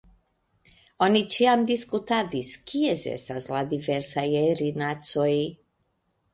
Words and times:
Oni 1.07 1.21
ĉiam 1.35 1.65
diskutadis, 1.73 2.55
kies 2.73 3.05
estas 3.13 3.47
la 3.53 3.63
diversaj 3.77 4.27
erinacoj. 4.43 5.33